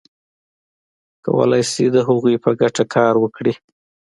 کولای 1.25 1.63
شي 1.71 1.85
د 1.91 1.97
هغوی 2.07 2.35
په 2.43 2.49
ګټه 2.61 2.83
کار 2.95 3.13
وکړي. 3.19 3.53